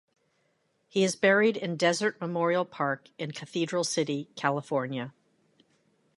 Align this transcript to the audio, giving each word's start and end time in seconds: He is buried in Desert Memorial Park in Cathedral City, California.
He 0.87 1.03
is 1.03 1.15
buried 1.15 1.55
in 1.55 1.77
Desert 1.77 2.19
Memorial 2.19 2.65
Park 2.65 3.09
in 3.19 3.33
Cathedral 3.33 3.83
City, 3.83 4.29
California. 4.35 5.13